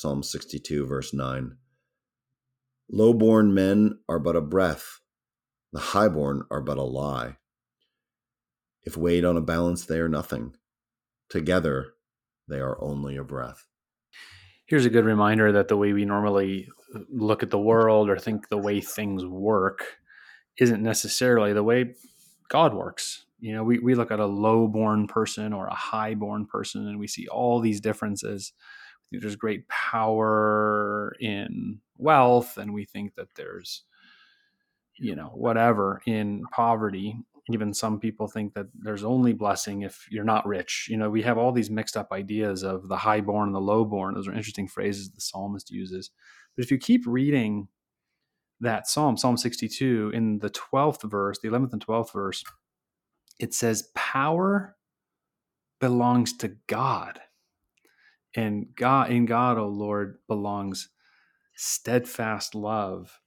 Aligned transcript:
Psalm 0.00 0.22
62, 0.22 0.86
verse 0.86 1.12
9. 1.12 1.56
Low-born 2.88 3.52
men 3.52 3.98
are 4.08 4.20
but 4.20 4.36
a 4.36 4.40
breath, 4.40 5.00
the 5.72 5.80
highborn 5.80 6.44
are 6.52 6.60
but 6.60 6.78
a 6.78 6.84
lie. 6.84 7.38
If 8.84 8.96
weighed 8.96 9.24
on 9.24 9.36
a 9.36 9.40
balance, 9.40 9.84
they 9.84 9.98
are 9.98 10.08
nothing. 10.08 10.54
Together, 11.28 11.94
they 12.46 12.60
are 12.60 12.80
only 12.80 13.16
a 13.16 13.24
breath. 13.24 13.66
Here's 14.66 14.86
a 14.86 14.90
good 14.90 15.04
reminder 15.04 15.50
that 15.50 15.66
the 15.66 15.76
way 15.76 15.92
we 15.92 16.04
normally 16.04 16.68
look 17.10 17.42
at 17.42 17.50
the 17.50 17.58
world 17.58 18.08
or 18.08 18.20
think 18.20 18.50
the 18.50 18.56
way 18.56 18.80
things 18.80 19.26
work 19.26 19.96
isn't 20.60 20.80
necessarily 20.80 21.52
the 21.52 21.64
way 21.64 21.96
God 22.48 22.72
works. 22.72 23.24
You 23.40 23.52
know, 23.52 23.64
we, 23.64 23.80
we 23.80 23.96
look 23.96 24.12
at 24.12 24.20
a 24.20 24.26
low 24.26 24.68
born 24.68 25.08
person 25.08 25.52
or 25.52 25.66
a 25.66 25.74
high 25.74 26.14
born 26.14 26.46
person 26.46 26.86
and 26.86 27.00
we 27.00 27.08
see 27.08 27.26
all 27.26 27.58
these 27.58 27.80
differences. 27.80 28.52
There's 29.10 29.36
great 29.36 29.68
power 29.68 31.14
in 31.20 31.80
wealth, 31.96 32.58
and 32.58 32.72
we 32.72 32.84
think 32.84 33.14
that 33.14 33.34
there's, 33.36 33.84
you 34.98 35.14
know, 35.14 35.30
whatever 35.34 36.02
in 36.06 36.44
poverty. 36.52 37.16
Even 37.50 37.72
some 37.72 37.98
people 37.98 38.28
think 38.28 38.52
that 38.54 38.66
there's 38.74 39.04
only 39.04 39.32
blessing 39.32 39.82
if 39.82 40.06
you're 40.10 40.24
not 40.24 40.46
rich. 40.46 40.86
You 40.90 40.98
know, 40.98 41.08
we 41.08 41.22
have 41.22 41.38
all 41.38 41.52
these 41.52 41.70
mixed 41.70 41.96
up 41.96 42.12
ideas 42.12 42.62
of 42.62 42.88
the 42.88 42.98
high 42.98 43.22
born 43.22 43.48
and 43.48 43.54
the 43.54 43.60
low 43.60 43.86
born. 43.86 44.14
Those 44.14 44.28
are 44.28 44.34
interesting 44.34 44.68
phrases 44.68 45.10
the 45.10 45.20
psalmist 45.20 45.70
uses. 45.70 46.10
But 46.54 46.64
if 46.64 46.70
you 46.70 46.76
keep 46.76 47.06
reading 47.06 47.68
that 48.60 48.86
psalm, 48.86 49.16
Psalm 49.16 49.36
62, 49.36 50.10
in 50.12 50.40
the 50.40 50.50
12th 50.50 51.08
verse, 51.08 51.38
the 51.38 51.48
11th 51.48 51.72
and 51.72 51.86
12th 51.86 52.12
verse, 52.12 52.44
it 53.38 53.54
says, 53.54 53.88
Power 53.94 54.76
belongs 55.80 56.36
to 56.38 56.56
God. 56.66 57.20
And 58.36 58.66
God 58.76 59.10
in 59.10 59.26
God, 59.26 59.58
O 59.58 59.64
oh 59.64 59.68
Lord, 59.68 60.18
belongs 60.26 60.88
steadfast 61.54 62.54
love. 62.54 63.20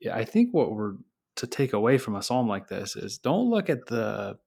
Yeah, 0.00 0.16
I 0.16 0.24
think 0.24 0.52
what 0.52 0.72
we're 0.72 0.94
to 1.36 1.46
take 1.46 1.72
away 1.72 1.98
from 1.98 2.16
a 2.16 2.22
psalm 2.22 2.48
like 2.48 2.68
this 2.68 2.96
is 2.96 3.18
don't 3.18 3.50
look 3.50 3.68
at 3.68 3.86
the 3.86 4.38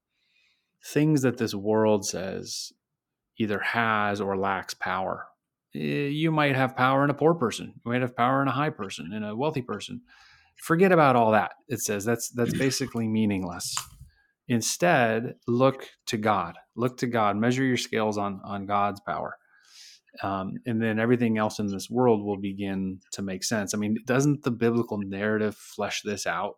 things 0.84 1.22
that 1.22 1.38
this 1.38 1.54
world 1.54 2.06
says 2.06 2.74
either 3.38 3.60
has 3.60 4.20
or 4.20 4.38
lacks 4.38 4.74
power. 4.74 5.28
Eh, 5.74 6.08
you 6.08 6.32
might 6.32 6.56
have 6.56 6.76
power 6.76 7.04
in 7.04 7.10
a 7.10 7.16
poor 7.16 7.34
person. 7.34 7.74
You 7.86 7.92
might 7.92 8.02
have 8.02 8.16
power 8.16 8.42
in 8.42 8.48
a 8.48 8.54
high 8.54 8.70
person, 8.70 9.14
in 9.14 9.24
a 9.24 9.36
wealthy 9.36 9.62
person. 9.62 10.02
Forget 10.58 10.92
about 10.92 11.16
all 11.16 11.32
that. 11.32 11.54
It 11.68 11.80
says 11.80 12.04
that's 12.04 12.30
that's 12.30 12.58
basically 12.58 13.08
meaningless. 13.08 13.76
Instead, 14.48 15.36
look 15.48 15.88
to 16.08 16.18
God. 16.18 16.58
Look 16.76 16.98
to 16.98 17.08
God. 17.08 17.38
Measure 17.38 17.64
your 17.64 17.78
scales 17.78 18.18
on 18.18 18.42
on 18.44 18.66
God's 18.66 19.00
power, 19.00 19.38
um, 20.22 20.56
and 20.66 20.82
then 20.82 21.00
everything 21.00 21.38
else 21.38 21.60
in 21.60 21.68
this 21.68 21.90
world 21.90 22.24
will 22.24 22.38
begin 22.38 23.00
to 23.14 23.22
make 23.22 23.44
sense. 23.44 23.74
I 23.74 23.78
mean, 23.78 23.98
doesn't 24.06 24.44
the 24.44 24.52
biblical 24.52 24.98
narrative 24.98 25.56
flesh 25.56 26.02
this 26.02 26.28
out? 26.28 26.58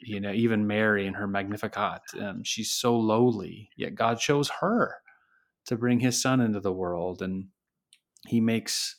You 0.00 0.20
know, 0.20 0.32
even 0.32 0.66
Mary 0.66 1.06
in 1.06 1.14
her 1.14 1.26
Magnificat, 1.26 2.02
um, 2.20 2.42
she's 2.44 2.72
so 2.72 2.96
lowly, 2.96 3.70
yet 3.76 3.94
God 3.94 4.18
chose 4.18 4.50
her 4.60 4.96
to 5.66 5.76
bring 5.76 6.00
His 6.00 6.20
Son 6.20 6.40
into 6.40 6.60
the 6.60 6.72
world, 6.72 7.22
and 7.22 7.46
He 8.26 8.40
makes 8.40 8.96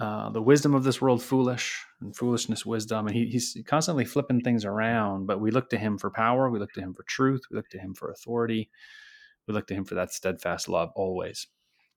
uh, 0.00 0.30
the 0.30 0.40
wisdom 0.40 0.74
of 0.74 0.82
this 0.82 1.02
world 1.02 1.22
foolish 1.22 1.84
and 2.00 2.16
foolishness 2.16 2.64
wisdom 2.64 3.06
and 3.06 3.14
he, 3.14 3.26
he's 3.26 3.54
constantly 3.66 4.06
flipping 4.06 4.40
things 4.40 4.64
around 4.64 5.26
but 5.26 5.42
we 5.42 5.50
look 5.50 5.68
to 5.68 5.76
him 5.76 5.98
for 5.98 6.10
power 6.10 6.48
we 6.48 6.58
look 6.58 6.72
to 6.72 6.80
him 6.80 6.94
for 6.94 7.02
truth 7.02 7.42
we 7.50 7.56
look 7.56 7.68
to 7.68 7.78
him 7.78 7.92
for 7.92 8.10
authority 8.10 8.70
we 9.46 9.52
look 9.52 9.66
to 9.66 9.74
him 9.74 9.84
for 9.84 9.94
that 9.94 10.10
steadfast 10.10 10.70
love 10.70 10.88
always 10.96 11.48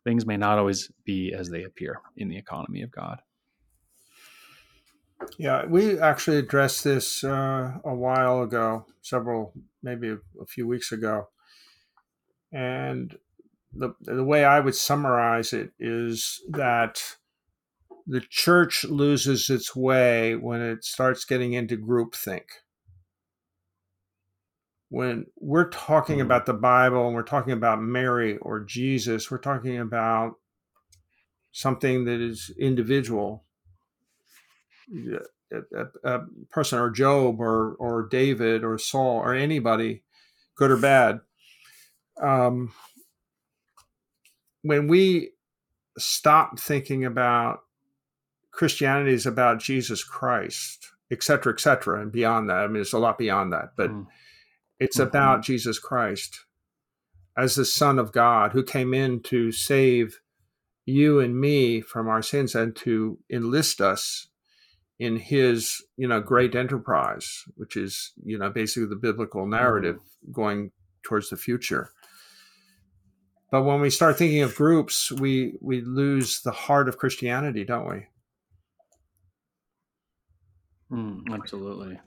things 0.03 0.25
may 0.25 0.37
not 0.37 0.57
always 0.57 0.91
be 1.05 1.33
as 1.33 1.49
they 1.49 1.63
appear 1.63 1.99
in 2.17 2.29
the 2.29 2.37
economy 2.37 2.81
of 2.81 2.91
god 2.91 3.21
yeah 5.37 5.65
we 5.65 5.99
actually 5.99 6.37
addressed 6.37 6.83
this 6.83 7.23
uh, 7.23 7.71
a 7.83 7.93
while 7.93 8.41
ago 8.41 8.85
several 9.01 9.53
maybe 9.81 10.09
a, 10.09 10.45
few 10.45 10.67
weeks 10.67 10.91
ago 10.91 11.27
and 12.51 13.17
the, 13.73 13.95
the 14.01 14.23
way 14.23 14.43
i 14.43 14.59
would 14.59 14.75
summarize 14.75 15.53
it 15.53 15.71
is 15.79 16.41
that 16.49 17.15
the 18.05 18.21
church 18.21 18.83
loses 18.83 19.49
its 19.49 19.75
way 19.75 20.35
when 20.35 20.61
it 20.61 20.83
starts 20.83 21.25
getting 21.25 21.53
into 21.53 21.77
groupthink. 21.77 22.43
When 24.93 25.25
we're 25.39 25.71
talking 25.71 26.17
mm-hmm. 26.17 26.27
about 26.27 26.45
the 26.45 26.53
Bible 26.53 27.07
and 27.07 27.15
we're 27.15 27.23
talking 27.23 27.53
about 27.53 27.81
Mary 27.81 28.37
or 28.37 28.59
Jesus, 28.59 29.31
we're 29.31 29.39
talking 29.39 29.79
about 29.79 30.35
something 31.51 32.05
that 32.05 32.21
is 32.21 32.51
individual. 32.59 33.43
A, 35.51 35.57
a, 35.75 35.85
a 36.03 36.19
person 36.51 36.77
or 36.77 36.91
Job 36.91 37.39
or 37.39 37.73
or 37.79 38.07
David 38.07 38.63
or 38.63 38.77
Saul 38.77 39.17
or 39.17 39.33
anybody, 39.33 40.03
good 40.53 40.69
or 40.69 40.77
bad. 40.77 41.21
Um, 42.21 42.71
when 44.61 44.87
we 44.87 45.31
stop 45.97 46.59
thinking 46.59 47.03
about 47.03 47.61
Christianity 48.51 49.13
is 49.13 49.25
about 49.25 49.57
Jesus 49.59 50.03
Christ, 50.03 50.91
et 51.09 51.23
cetera, 51.23 51.51
et 51.51 51.59
cetera, 51.59 51.99
and 51.99 52.11
beyond 52.11 52.51
that. 52.51 52.57
I 52.57 52.67
mean, 52.67 52.83
it's 52.83 52.93
a 52.93 52.99
lot 52.99 53.17
beyond 53.17 53.53
that, 53.53 53.71
but 53.75 53.89
mm. 53.89 54.05
It's 54.83 54.97
mm-hmm. 54.97 55.07
about 55.07 55.43
Jesus 55.43 55.79
Christ 55.79 56.41
as 57.37 57.55
the 57.55 57.65
Son 57.65 57.97
of 57.97 58.11
God 58.11 58.51
who 58.51 58.63
came 58.63 58.93
in 58.93 59.21
to 59.21 59.51
save 59.51 60.19
you 60.85 61.19
and 61.19 61.39
me 61.39 61.81
from 61.81 62.07
our 62.07 62.21
sins 62.21 62.53
and 62.53 62.75
to 62.75 63.17
enlist 63.31 63.79
us 63.79 64.27
in 64.99 65.17
his 65.17 65.81
you 65.97 66.07
know 66.07 66.19
great 66.19 66.53
enterprise 66.53 67.43
which 67.55 67.75
is 67.75 68.11
you 68.23 68.37
know 68.37 68.49
basically 68.49 68.87
the 68.87 68.95
biblical 68.95 69.47
narrative 69.47 69.95
mm. 69.95 70.31
going 70.31 70.71
towards 71.01 71.29
the 71.29 71.37
future 71.37 71.89
but 73.49 73.63
when 73.63 73.81
we 73.81 73.89
start 73.89 74.17
thinking 74.17 74.41
of 74.43 74.55
groups 74.55 75.11
we 75.11 75.53
we 75.61 75.81
lose 75.81 76.41
the 76.41 76.51
heart 76.51 76.87
of 76.87 76.97
christianity 76.97 77.63
don't 77.63 77.89
we 77.89 78.05
Mm, 80.93 81.33
absolutely. 81.33 81.99